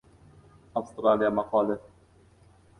Avstraliya 0.81 1.31
maqoli 1.41 1.79